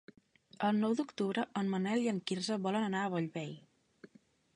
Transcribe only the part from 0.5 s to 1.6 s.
El nou d'octubre